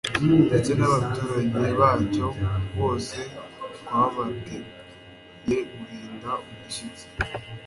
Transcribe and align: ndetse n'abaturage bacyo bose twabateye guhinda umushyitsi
ndetse 0.47 0.71
n'abaturage 0.75 1.65
bacyo 1.79 2.25
bose 2.77 3.17
twabateye 3.75 5.57
guhinda 5.75 6.29
umushyitsi 6.49 7.05